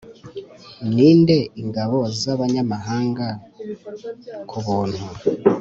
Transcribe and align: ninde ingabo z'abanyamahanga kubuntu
ninde 0.93 1.37
ingabo 1.61 1.97
z'abanyamahanga 2.19 3.27
kubuntu 4.49 5.03